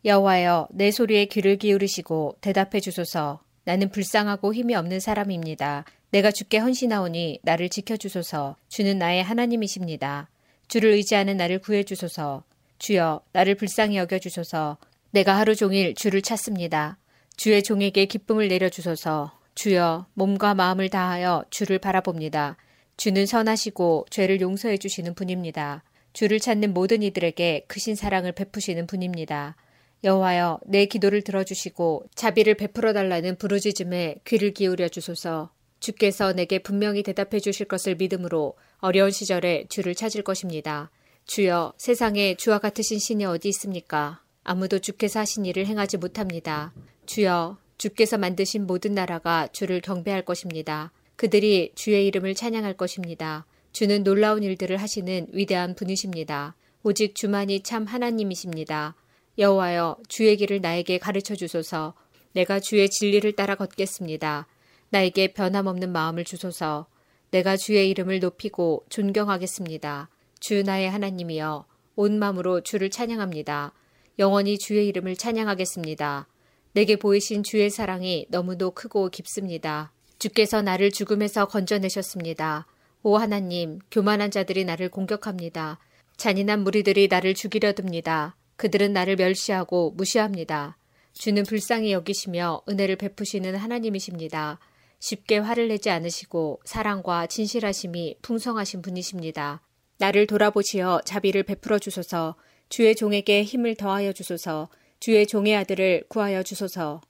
[0.04, 5.84] 여호와여 내 소리에 귀를 기울이시고 대답해 주소서 나는 불쌍하고 힘이 없는 사람입니다.
[6.10, 8.56] 내가 주께 헌신하오니 나를 지켜 주소서.
[8.68, 10.28] 주는 나의 하나님이십니다.
[10.68, 12.44] 주를 의지하는 나를 구해 주소서.
[12.78, 14.76] 주여, 나를 불쌍히 여겨 주소서.
[15.10, 16.98] 내가 하루 종일 주를 찾습니다.
[17.36, 19.32] 주의 종에게 기쁨을 내려 주소서.
[19.54, 22.56] 주여, 몸과 마음을 다하여 주를 바라봅니다.
[22.96, 25.82] 주는 선하시고 죄를 용서해 주시는 분입니다.
[26.12, 29.56] 주를 찾는 모든 이들에게 크신 사랑을 베푸시는 분입니다.
[30.04, 35.50] 여호와여 내 기도를 들어주시고 자비를 베풀어 달라는 부르짖음에 귀를 기울여 주소서.
[35.80, 40.90] 주께서 내게 분명히 대답해 주실 것을 믿음으로 어려운 시절에 주를 찾을 것입니다.
[41.26, 44.22] 주여 세상에 주와 같으신 신이 어디 있습니까?
[44.44, 46.72] 아무도 주께서 하신 일을 행하지 못합니다.
[47.06, 50.92] 주여 주께서 만드신 모든 나라가 주를 경배할 것입니다.
[51.16, 53.44] 그들이 주의 이름을 찬양할 것입니다.
[53.72, 56.54] 주는 놀라운 일들을 하시는 위대한 분이십니다.
[56.84, 58.94] 오직 주만이 참 하나님이십니다.
[59.36, 61.94] 여호와여 주의 길을 나에게 가르쳐 주소서.
[62.34, 64.46] 내가 주의 진리를 따라 걷겠습니다.
[64.90, 66.86] 나에게 변함없는 마음을 주소서.
[67.32, 70.08] 내가 주의 이름을 높이고 존경하겠습니다.
[70.38, 71.66] 주 나의 하나님이여
[71.96, 73.72] 온 마음으로 주를 찬양합니다.
[74.20, 76.28] 영원히 주의 이름을 찬양하겠습니다.
[76.72, 79.92] 내게 보이신 주의 사랑이 너무도 크고 깊습니다.
[80.18, 82.66] 주께서 나를 죽음에서 건져내셨습니다.
[83.02, 85.78] 오 하나님, 교만한 자들이 나를 공격합니다.
[86.16, 88.36] 잔인한 무리들이 나를 죽이려 듭니다.
[88.56, 90.78] 그들은 나를 멸시하고 무시합니다.
[91.12, 94.58] 주는 불쌍히 여기시며 은혜를 베푸시는 하나님이십니다.
[95.00, 99.60] 쉽게 화를 내지 않으시고 사랑과 진실하심이 풍성하신 분이십니다.
[99.98, 102.36] 나를 돌아보시어 자비를 베풀어 주소서.
[102.68, 104.68] 주의 종에게 힘을 더하여 주소서.
[105.02, 107.00] 주의 종의 아들을 구하여 주소서.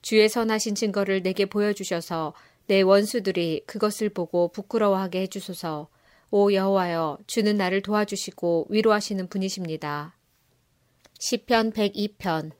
[0.00, 2.32] 주의 선하신 증거를 내게 보여주셔서
[2.66, 5.88] 내 원수들이 그것을 보고 부끄러워하게 해주소서.
[6.30, 10.16] 오 여호와여, 주는 나를 도와주시고 위로하시는 분이십니다.
[11.18, 12.52] 시편 102편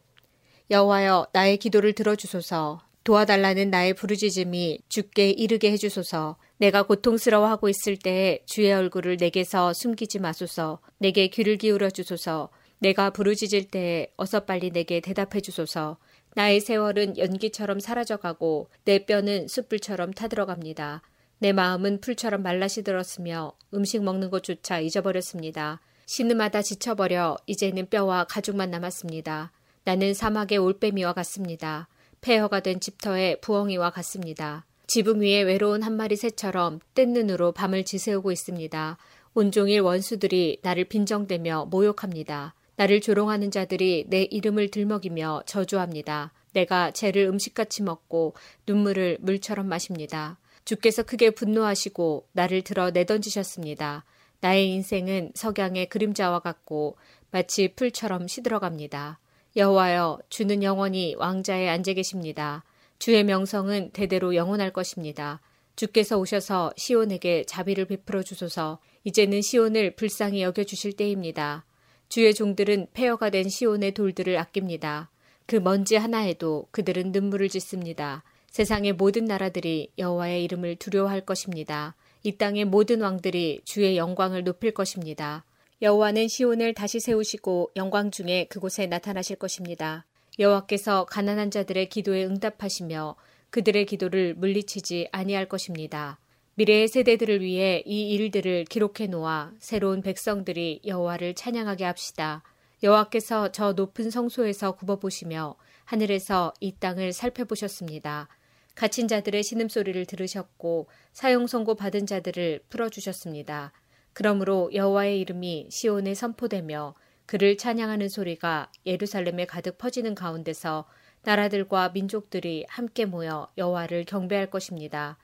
[0.70, 6.36] 여호와여 나의 기도를 들어주소서 도와달라는 나의 부르짖음이 주께 이르게 해주소서.
[6.58, 10.80] 내가 고통스러워하고 있을 때에 주의 얼굴을 내게서 숨기지 마소서.
[10.98, 12.50] 내게 귀를 기울여 주소서.
[12.82, 15.98] 내가 부르짖을 때에 어서 빨리 내게 대답해 주소서.
[16.34, 21.00] 나의 세월은 연기처럼 사라져가고 내 뼈는 숯불처럼 타들어갑니다.
[21.38, 25.80] 내 마음은 풀처럼 말라시들었으며 음식 먹는 것조차 잊어버렸습니다.
[26.06, 29.52] 신음하다 지쳐버려 이제는 뼈와 가죽만 남았습니다.
[29.84, 31.86] 나는 사막의 올빼미와 같습니다.
[32.20, 34.66] 폐허가 된 집터의 부엉이와 같습니다.
[34.88, 38.98] 지붕 위에 외로운 한 마리 새처럼 뜬 눈으로 밤을 지새우고 있습니다.
[39.34, 42.54] 온종일 원수들이 나를 빈정대며 모욕합니다.
[42.76, 46.32] 나를 조롱하는 자들이 내 이름을 들먹이며 저주합니다.
[46.52, 48.34] 내가 죄를 음식같이 먹고
[48.66, 50.38] 눈물을 물처럼 마십니다.
[50.64, 54.04] 주께서 크게 분노하시고 나를 들어 내던지셨습니다.
[54.40, 56.96] 나의 인생은 석양의 그림자와 같고
[57.30, 59.18] 마치 풀처럼 시들어갑니다.
[59.56, 62.64] 여호와여 주는 영원히 왕자에 앉아 계십니다.
[62.98, 65.40] 주의 명성은 대대로 영원할 것입니다.
[65.76, 68.78] 주께서 오셔서 시온에게 자비를 베풀어 주소서.
[69.04, 71.64] 이제는 시온을 불쌍히 여겨 주실 때입니다.
[72.12, 75.08] 주의 종들은 폐허가 된 시온의 돌들을 아낍니다.
[75.46, 78.22] 그 먼지 하나에도 그들은 눈물을 짓습니다.
[78.50, 81.94] 세상의 모든 나라들이 여호와의 이름을 두려워할 것입니다.
[82.22, 85.46] 이 땅의 모든 왕들이 주의 영광을 높일 것입니다.
[85.80, 90.04] 여호와는 시온을 다시 세우시고 영광 중에 그곳에 나타나실 것입니다.
[90.38, 93.16] 여호와께서 가난한 자들의 기도에 응답하시며
[93.48, 96.18] 그들의 기도를 물리치지 아니할 것입니다.
[96.54, 102.42] 미래의 세대들을 위해 이 일들을 기록해 놓아 새로운 백성들이 여호와를 찬양하게 합시다.
[102.82, 108.28] 여호와께서 저 높은 성소에서 굽어 보시며 하늘에서 이 땅을 살펴보셨습니다.
[108.74, 113.72] 갇힌 자들의 신음소리를 들으셨고 사형 선고 받은 자들을 풀어 주셨습니다.
[114.12, 120.86] 그러므로 여호와의 이름이 시온에 선포되며 그를 찬양하는 소리가 예루살렘에 가득 퍼지는 가운데서
[121.22, 125.16] 나라들과 민족들이 함께 모여 여호와를 경배할 것입니다.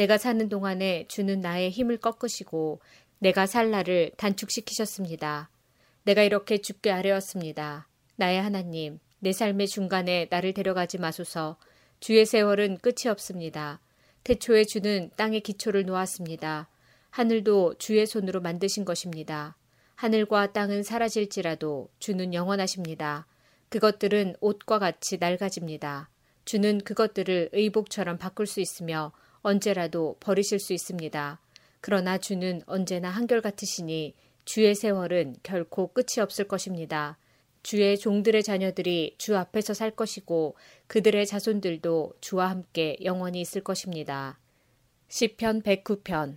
[0.00, 2.80] 내가 사는 동안에 주는 나의 힘을 꺾으시고
[3.18, 5.50] 내가 살 날을 단축시키셨습니다.
[6.04, 7.86] 내가 이렇게 죽게 아뢰었습니다.
[8.16, 11.58] 나의 하나님, 내 삶의 중간에 나를 데려가지 마소서.
[12.00, 13.78] 주의 세월은 끝이 없습니다.
[14.24, 16.70] 태초에 주는 땅의 기초를 놓았습니다.
[17.10, 19.54] 하늘도 주의 손으로 만드신 것입니다.
[19.96, 23.26] 하늘과 땅은 사라질지라도 주는 영원하십니다.
[23.68, 26.08] 그것들은 옷과 같이 낡아집니다.
[26.46, 31.40] 주는 그것들을 의복처럼 바꿀 수 있으며 언제라도 버리실 수 있습니다.
[31.80, 37.18] 그러나 주는 언제나 한결같으시니 주의 세월은 결코 끝이 없을 것입니다.
[37.62, 44.38] 주의 종들의 자녀들이 주 앞에서 살 것이고 그들의 자손들도 주와 함께 영원히 있을 것입니다.
[45.08, 46.36] 시편 109편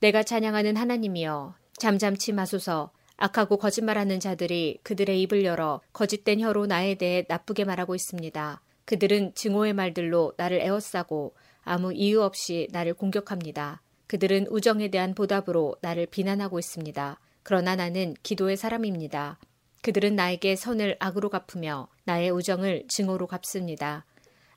[0.00, 7.24] 내가 찬양하는 하나님이여 잠잠치 마소서 악하고 거짓말하는 자들이 그들의 입을 열어 거짓된 혀로 나에 대해
[7.28, 8.60] 나쁘게 말하고 있습니다.
[8.84, 13.82] 그들은 증오의 말들로 나를 에워싸고 아무 이유 없이 나를 공격합니다.
[14.06, 17.18] 그들은 우정에 대한 보답으로 나를 비난하고 있습니다.
[17.42, 19.38] 그러나 나는 기도의 사람입니다.
[19.82, 24.04] 그들은 나에게 선을 악으로 갚으며 나의 우정을 증오로 갚습니다.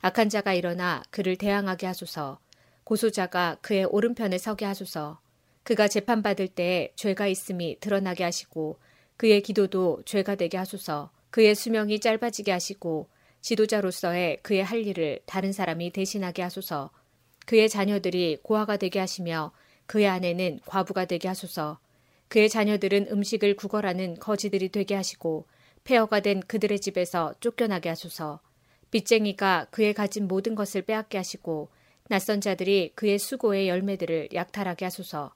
[0.00, 2.38] 악한 자가 일어나 그를 대항하게 하소서.
[2.84, 5.18] 고소자가 그의 오른편에 서게 하소서.
[5.64, 8.78] 그가 재판받을 때에 죄가 있음이 드러나게 하시고
[9.16, 11.10] 그의 기도도 죄가 되게 하소서.
[11.30, 13.08] 그의 수명이 짧아지게 하시고
[13.46, 16.90] 지도자로서의 그의 할 일을 다른 사람이 대신하게 하소서.
[17.46, 19.52] 그의 자녀들이 고아가 되게 하시며
[19.86, 21.78] 그의 아내는 과부가 되게 하소서.
[22.26, 25.46] 그의 자녀들은 음식을 구걸하는 거지들이 되게 하시고
[25.84, 28.40] 폐허가 된 그들의 집에서 쫓겨나게 하소서.
[28.90, 31.68] 빚쟁이가 그의 가진 모든 것을 빼앗게 하시고
[32.08, 35.32] 낯선 자들이 그의 수고의 열매들을 약탈하게 하소서.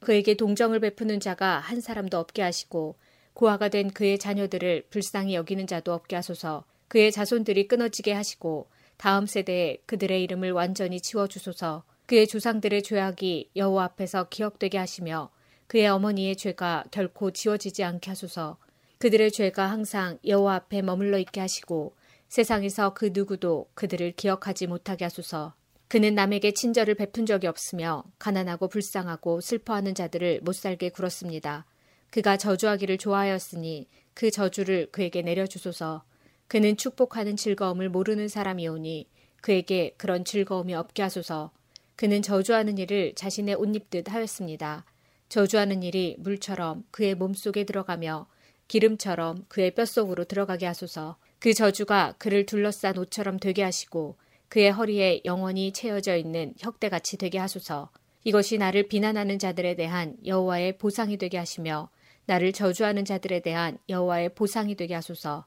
[0.00, 2.96] 그에게 동정을 베푸는 자가 한 사람도 없게 하시고
[3.34, 6.64] 고아가 된 그의 자녀들을 불쌍히 여기는 자도 없게 하소서.
[6.90, 11.84] 그의 자손들이 끊어지게 하시고 다음 세대에 그들의 이름을 완전히 지워 주소서.
[12.06, 15.30] 그의 조상들의 죄악이 여호와 앞에서 기억되게 하시며
[15.68, 18.58] 그의 어머니의 죄가 결코 지워지지 않게 하소서.
[18.98, 21.94] 그들의 죄가 항상 여호와 앞에 머물러 있게 하시고
[22.28, 25.54] 세상에서 그 누구도 그들을 기억하지 못하게 하소서.
[25.86, 31.66] 그는 남에게 친절을 베푼 적이 없으며 가난하고 불쌍하고 슬퍼하는 자들을 못 살게 굴었습니다.
[32.10, 36.02] 그가 저주하기를 좋아하였으니 그 저주를 그에게 내려 주소서.
[36.50, 39.06] 그는 축복하는 즐거움을 모르는 사람이오니
[39.40, 41.52] 그에게 그런 즐거움이 없게 하소서.
[41.94, 44.84] 그는 저주하는 일을 자신의 옷 입듯 하였습니다.
[45.28, 48.26] 저주하는 일이 물처럼 그의 몸속에 들어가며
[48.66, 51.18] 기름처럼 그의 뼛속으로 들어가게 하소서.
[51.38, 54.16] 그 저주가 그를 둘러싼 옷처럼 되게 하시고
[54.48, 57.90] 그의 허리에 영원히 채어져 있는 혁대같이 되게 하소서.
[58.24, 61.90] 이것이 나를 비난하는 자들에 대한 여호와의 보상이 되게 하시며
[62.26, 65.44] 나를 저주하는 자들에 대한 여호와의 보상이 되게 하소서.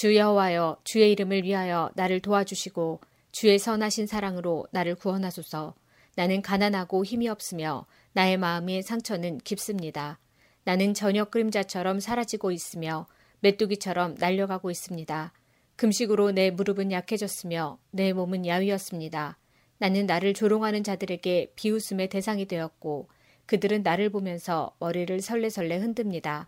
[0.00, 3.00] 주 여호와여 주의 이름을 위하여 나를 도와주시고
[3.32, 5.74] 주의 선하신 사랑으로 나를 구원하소서.
[6.14, 10.20] 나는 가난하고 힘이 없으며 나의 마음의 상처는 깊습니다.
[10.62, 13.08] 나는 저녁 그림자처럼 사라지고 있으며
[13.40, 15.32] 메뚜기처럼 날려가고 있습니다.
[15.74, 19.36] 금식으로 내 무릎은 약해졌으며 내 몸은 야위었습니다.
[19.78, 23.08] 나는 나를 조롱하는 자들에게 비웃음의 대상이 되었고
[23.46, 26.46] 그들은 나를 보면서 머리를 설레설레 흔듭니다.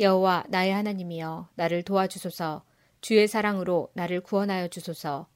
[0.00, 2.64] 여호와 나의 하나님이여 나를 도와주소서
[3.00, 5.26] 주의 사랑으로 나를 구원하여 주소서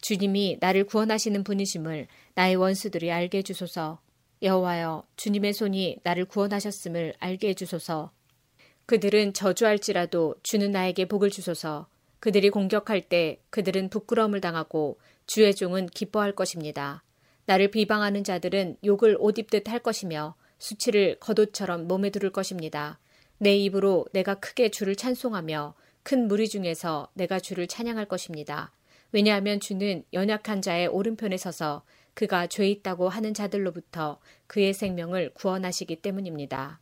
[0.00, 4.00] 주님이 나를 구원하시는 분이심을 나의 원수들이 알게 해주소서
[4.42, 8.12] 여호와여 주님의 손이 나를 구원하셨음을 알게 해주소서
[8.86, 11.88] 그들은 저주할지라도 주는 나에게 복을 주소서
[12.20, 17.04] 그들이 공격할 때 그들은 부끄러움을 당하고 주의 종은 기뻐할 것입니다.
[17.46, 22.98] 나를 비방하는 자들은 욕을 옷 입듯 할 것이며 수치를 겉옷처럼 몸에 두를 것입니다.
[23.38, 25.74] 내 입으로 내가 크게 주를 찬송하며
[26.08, 28.72] 큰 무리 중에서 내가 주를 찬양할 것입니다.
[29.12, 31.82] 왜냐하면 주는 연약한 자의 오른편에 서서
[32.14, 36.80] 그가 죄 있다고 하는 자들로부터 그의 생명을 구원하시기 때문입니다.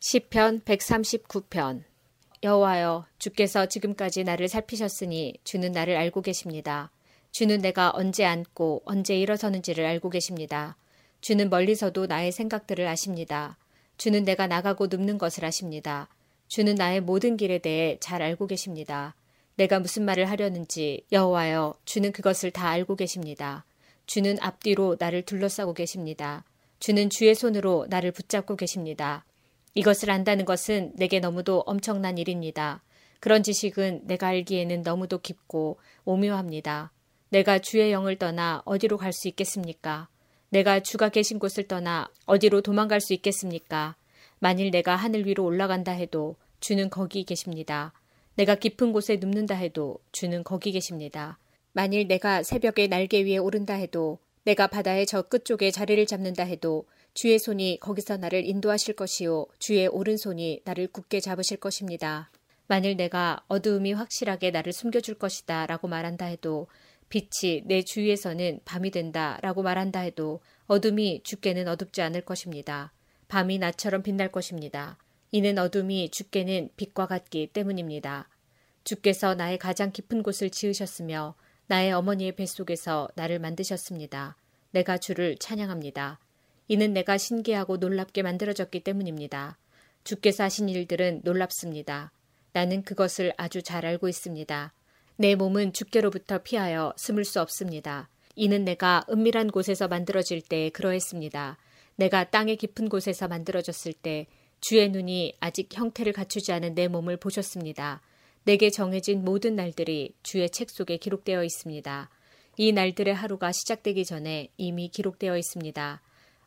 [0.00, 1.84] 시편 139편
[2.42, 6.90] 여호와여 주께서 지금까지 나를 살피셨으니 주는 나를 알고 계십니다.
[7.30, 10.76] 주는 내가 언제 앉고 언제 일어서는지를 알고 계십니다.
[11.20, 13.56] 주는 멀리서도 나의 생각들을 아십니다.
[13.96, 16.08] 주는 내가 나가고 눕는 것을 아십니다.
[16.48, 19.14] 주는 나의 모든 길에 대해 잘 알고 계십니다.
[19.56, 23.64] 내가 무슨 말을 하려는지 여호와여 주는 그것을 다 알고 계십니다.
[24.06, 26.44] 주는 앞뒤로 나를 둘러싸고 계십니다.
[26.78, 29.24] 주는 주의 손으로 나를 붙잡고 계십니다.
[29.74, 32.82] 이것을 안다는 것은 내게 너무도 엄청난 일입니다.
[33.18, 36.92] 그런 지식은 내가 알기에는 너무도 깊고 오묘합니다.
[37.30, 40.08] 내가 주의 영을 떠나 어디로 갈 수 있겠습니까?
[40.50, 43.96] 내가 주가 계신 곳을 떠나 어디로 도망갈 수 있겠습니까?
[44.38, 47.92] 만일 내가 하늘 위로 올라간다 해도 주는 거기 계십니다.
[48.34, 51.38] 내가 깊은 곳에 눕는다 해도 주는 거기 계십니다.
[51.72, 57.38] 만일 내가 새벽에 날개 위에 오른다 해도 내가 바다의 저 끝쪽에 자리를 잡는다 해도 주의
[57.38, 62.30] 손이 거기서 나를 인도하실 것이요 주의 오른손이 나를 굳게 잡으실 것입니다.
[62.68, 66.66] 만일 내가 어두움이 확실하게 나를 숨겨줄 것이다 라고 말한다 해도
[67.08, 72.92] 빛이 내 주위에서는 밤이 된다 라고 말한다 해도 어둠이 죽게는 어둡지 않을 것입니다.
[73.28, 74.98] 밤이 나처럼 빛날 것입니다.
[75.32, 78.28] 이는 어둠이 주께는 빛과 같기 때문입니다.
[78.84, 81.34] 주께서 나의 가장 깊은 곳을 지으셨으며
[81.66, 84.36] 나의 어머니의 뱃속에서 나를 만드셨습니다.
[84.70, 86.20] 내가 주를 찬양합니다.
[86.68, 89.58] 이는 내가 신기하고 놀랍게 만들어졌기 때문입니다.
[90.04, 92.12] 주께서 하신 일들은 놀랍습니다.
[92.52, 94.72] 나는 그것을 아주 잘 알고 있습니다.
[95.16, 98.08] 내 몸은 주께로부터 피하여 숨을 수 없습니다.
[98.36, 101.58] 이는 내가 은밀한 곳에서 만들어질 때 그러했습니다.
[101.96, 104.26] 내가 땅의 깊은 곳에서 만들어졌을 때
[104.60, 108.00] 주의 눈이 아직 형태를 갖추지 않은 내 몸을 보셨습니다.
[108.44, 112.10] 내게 정해진 모든 날들이 주의 책 속에 기록되어 있습니다.
[112.58, 116.00] 이 날들의 하루가 시작되기 전에 이미 기록되어 있습니다.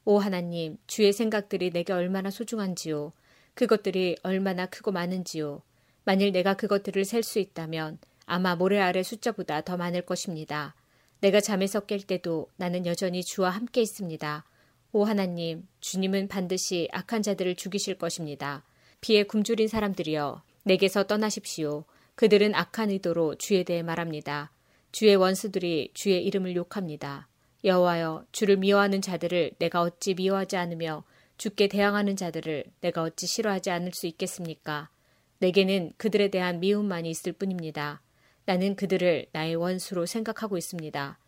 [0.05, 3.11] 오 하나님, 주의 생각들이 내게 얼마나 소중한지요.
[3.53, 5.61] 그것들이 얼마나 크고 많은지요.
[6.05, 10.75] 만일 내가 그것들을 셀 수 있다면 아마 모래 아래 숫자보다 더 많을 것입니다.
[11.19, 14.45] 내가 잠에서 깰 때도 나는 여전히 주와 함께 있습니다.
[14.91, 18.63] 오 하나님, 주님은 반드시 악한 자들을 죽이실 것입니다.
[19.01, 21.85] 피에 굶주린 사람들이여, 내게서 떠나십시오.
[22.15, 24.51] 그들은 악한 의도로 주에 대해 말합니다.
[24.91, 27.27] 주의 원수들이 주의 이름을 욕합니다.
[27.63, 31.03] 여호와여, 주를 미워하는 자들을 내가 어찌 미워하지 않으며
[31.37, 34.89] 주께 대항하는 자들을 내가 어찌 싫어하지 않을 수 있겠습니까?
[35.37, 38.01] 내게는 그들에 대한 미움만이 있을 뿐입니다.
[38.45, 41.19] 나는 그들을 나의 원수로 생각하고 있습니다.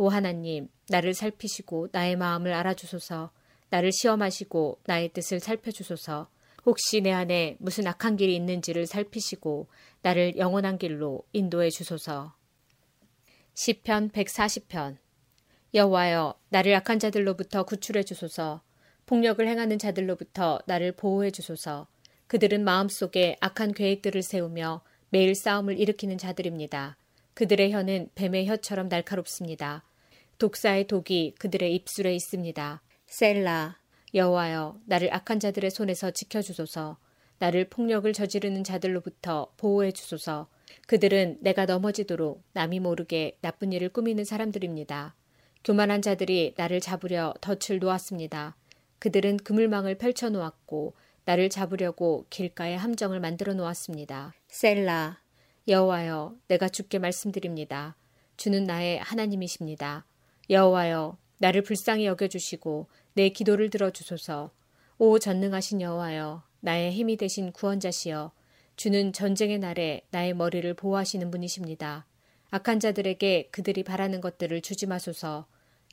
[0.00, 3.32] 오 하나님, 나를 살피시고 나의 마음을 알아주소서,
[3.68, 6.28] 나를 시험하시고 나의 뜻을 살펴주소서,
[6.64, 9.66] 혹시 내 안에 무슨 악한 길이 있는지를 살피시고
[10.02, 12.36] 나를 영원한 길로 인도해 주소서.
[13.54, 14.98] 시편 140편
[15.74, 18.62] 여호와여 나를 악한 자들로부터 구출해 주소서.
[19.06, 21.88] 폭력을 행하는 자들로부터 나를 보호해 주소서.
[22.28, 26.96] 그들은 마음속에 악한 계획들을 세우며 매일 싸움을 일으키는 자들입니다.
[27.34, 29.87] 그들의 혀는 뱀의 혀처럼 날카롭습니다.
[30.38, 32.80] 독사의 독이 그들의 입술에 있습니다.
[33.06, 33.78] 셀라,
[34.14, 36.98] 여호와여, 나를 악한 자들의 손에서 지켜주소서.
[37.40, 40.48] 나를 폭력을 저지르는 자들로부터 보호해 주소서.
[40.86, 45.14] 그들은 내가 넘어지도록 남이 모르게 나쁜 일을 꾸미는 사람들입니다.
[45.64, 48.56] 교만한 자들이 나를 잡으려 덫을 놓았습니다.
[49.00, 50.94] 그들은 그물망을 펼쳐 놓았고
[51.24, 54.34] 나를 잡으려고 길가에 함정을 만들어 놓았습니다.
[54.48, 55.20] 셀라
[55.66, 57.96] 여호와여 내가 주께 말씀드립니다.
[58.36, 60.06] 주는 나의 하나님이십니다.
[60.50, 64.50] 여호와여 나를 불쌍히 여겨 주시고 내 기도를 들어 주소서.
[64.98, 68.32] 오 전능하신 여호와여 나의 힘이 되신 구원자시여
[68.76, 72.06] 주는 전쟁의 날에 나의 머리를 보호하시는 분이십니다.
[72.50, 75.46] 악한 자들에게 그들이 바라는 것들을 주지 마소서.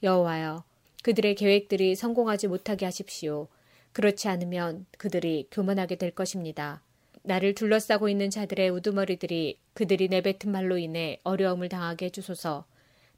[0.03, 0.63] 여호와여,
[1.03, 3.47] 그들의 계획들이 성공하지 못하게 하십시오.
[3.91, 6.81] 그렇지 않으면 그들이 교만하게 될 것입니다.
[7.23, 12.65] 나를 둘러싸고 있는 자들의 우두머리들이 그들이 내뱉은 말로 인해 어려움을 당하게 해주소서.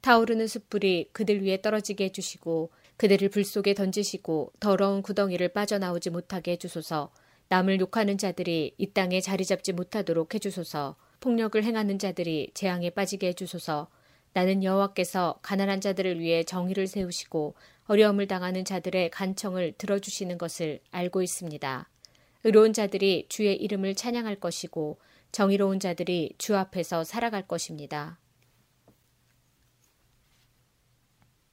[0.00, 7.12] 타오르는 숯불이 그들 위에 떨어지게 해주시고 그들을 불 속에 던지시고 더러운 구덩이를 빠져나오지 못하게 해주소서.
[7.48, 10.96] 남을 욕하는 자들이 이 땅에 자리 잡지 못하도록 해주소서.
[11.20, 13.88] 폭력을 행하는 자들이 재앙에 빠지게 해주소서.
[14.32, 17.54] 나는 여호와께서 가난한 자들을 위해 정의를 세우시고
[17.86, 21.88] 어려움을 당하는 자들의 간청을 들어주시는 것을 알고 있습니다.
[22.44, 24.98] 의로운 자들이 주의 이름을 찬양할 것이고
[25.32, 28.18] 정의로운 자들이 주 앞에서 살아갈 것입니다.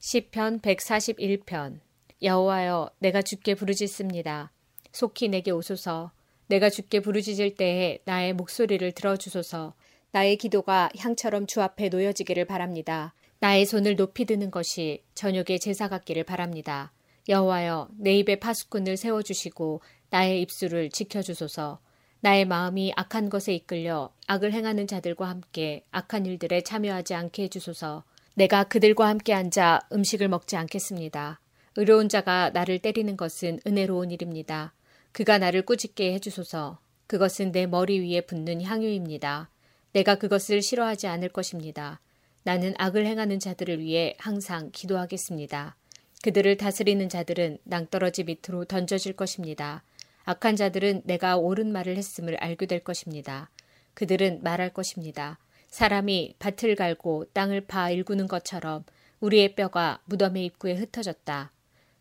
[0.08, 1.80] 시편 141편
[2.22, 4.52] 여호와여 내가 주께 부르짖습니다.
[4.92, 6.12] 속히 내게 오소서
[6.46, 9.74] 내가 주께 부르짖을 때에 나의 목소리를 들어 주소서
[10.12, 13.16] 나의 기도가 향처럼 주 앞에 놓여지기를 바랍니다.
[13.40, 16.92] 나의 손을 높이 드는 것이 저녁의 제사 같기를 바랍니다.
[17.28, 19.82] 여호와여 내 입에 파수꾼을 세워 주시고
[20.12, 21.80] 나의 입술을 지켜 주소서.
[22.20, 28.04] 나의 마음이 악한 것에 이끌려 악을 행하는 자들과 함께 악한 일들에 참여하지 않게 해 주소서.
[28.36, 31.40] 내가 그들과 함께 앉아 음식을 먹지 않겠습니다.
[31.78, 34.74] 의로운 자가 나를 때리는 것은 은혜로운 일입니다.
[35.14, 36.80] 그가 나를 꾸짖게 해주소서.
[37.08, 39.50] 그것은 내 머리 위에 붙는 향유입니다.
[39.94, 42.02] 내가 그것을 싫어하지 않을 것입니다.
[42.44, 45.78] 나는 악을 행하는 자들을 위해 항상 기도하겠습니다.
[46.22, 49.84] 그들을 다스리는 자들은 낭떠러지 밑으로 던져질 것입니다.
[50.26, 53.50] 악한 자들은 내가 옳은 말을 했음을 알게 될 것입니다.
[53.94, 55.40] 그들은 말할 것입니다.
[55.76, 58.86] 사람이 밭을 갈고 땅을 파 일구는 것처럼
[59.20, 61.52] 우리의 뼈가 무덤의 입구에 흩어졌다.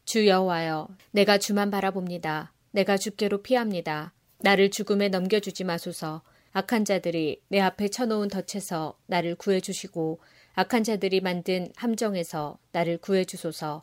[0.05, 2.53] 주 여호와여, 내가 주만 바라봅니다.
[2.71, 4.13] 내가 주께로 피합니다.
[4.39, 6.23] 나를 죽음에 넘겨주지 마소서.
[6.53, 10.21] 악한 자들이 내 앞에 쳐놓은 덫에서 나를 구해주시고
[10.55, 13.83] 악한 자들이 만든 함정에서 나를 구해주소서.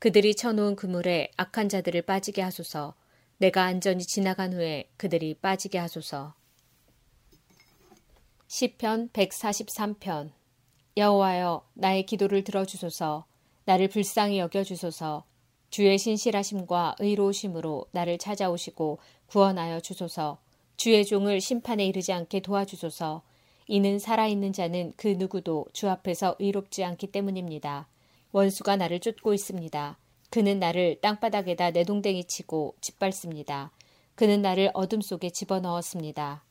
[0.00, 2.96] 그들이 쳐놓은 그물에 악한 자들을 빠지게 하소서.
[3.36, 6.34] 내가 안전히 지나간 후에 그들이 빠지게 하소서.
[8.50, 10.30] 시편 143편
[10.96, 13.26] 여호와여 나의 기도를 들어주소서.
[13.66, 15.24] 나를 불쌍히 여겨주소서.
[15.68, 20.38] 주의 신실하심과 의로우심으로 나를 찾아오시고 구원하여 주소서.
[20.78, 23.22] 주의 종을 심판에 이르지 않게 도와주소서.
[23.66, 27.86] 이는 살아있는 자는 그 누구도 주 앞에서 의롭지 않기 때문입니다.
[28.32, 29.98] 원수가 나를 쫓고 있습니다.
[30.30, 33.72] 그는 나를 땅바닥에다 내동댕이 치고 짓밟습니다.
[34.14, 36.47] 그는 나를 어둠 속에 집어넣었습니다.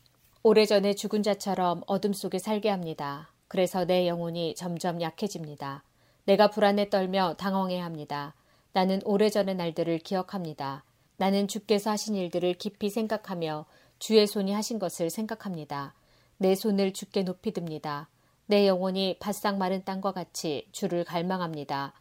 [0.48, 3.34] 오래전에 죽은 자처럼 어둠 속에 살게 합니다.
[3.50, 5.84] 그래서 내 영혼이 점점 약해집니다.
[6.24, 8.34] 내가 불안에 떨며 당황해 합니다.
[8.72, 10.86] 나는 오래전의 날들을 기억합니다.
[11.18, 13.66] 나는 주께서 하신 일들을 깊이 생각하며
[14.00, 15.93] 주의 손이 하신 것을 생각합니다.
[16.38, 18.08] 내 손을 주께 높이 듭니다.
[18.45, 21.91] 내 영혼이 바싹 마른 땅과 같이 주를 갈망합니다.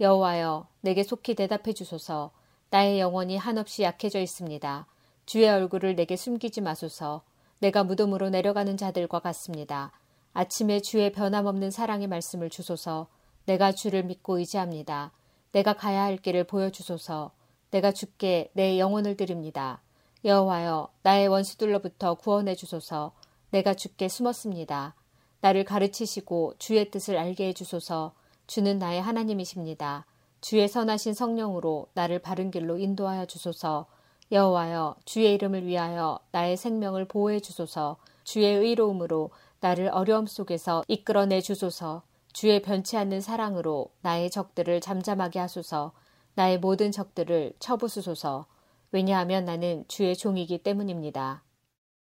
[0.00, 2.30] 여호와여, 내게 속히 대답해 주소서.
[2.70, 4.86] 나의 영혼이 한없이 약해져 있습니다.
[5.26, 7.28] 주의 얼굴을 내게 숨기지 마소서.
[7.60, 9.92] 내가 무덤으로 내려가는 자들과 같습니다.
[10.32, 13.08] 아침에 주의 변함없는 사랑의 말씀을 주소서.
[13.46, 15.12] 내가 주를 믿고 의지합니다.
[15.52, 17.32] 내가 가야 할 길을 보여주소서.
[17.70, 19.82] 내가 주께 내 영혼을 드립니다.
[20.24, 23.12] 여호와여 나의 원수들로부터 구원해 주소서.
[23.50, 24.94] 내가 주께 숨었습니다.
[25.40, 28.12] 나를 가르치시고 주의 뜻을 알게 해 주소서.
[28.46, 30.06] 주는 나의 하나님이십니다.
[30.40, 33.86] 주의 선하신 성령으로 나를 바른 길로 인도하여 주소서.
[34.32, 37.96] 여호와여 주의 이름을 위하여 나의 생명을 보호해 주소서.
[38.22, 42.02] 주의 의로움으로 나를 어려움 속에서 이끌어내 주소서.
[42.32, 45.92] 주의 변치 않는 사랑으로 나의 적들을 잠잠하게 하소서.
[46.34, 48.46] 나의 모든 적들을 쳐부수소서.
[48.92, 51.42] 왜냐하면 나는 주의 종이기 때문입니다.